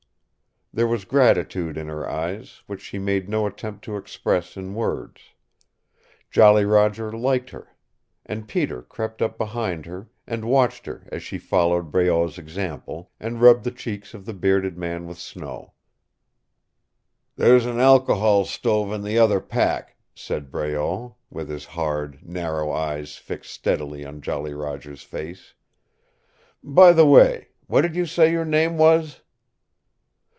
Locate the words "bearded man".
14.33-15.07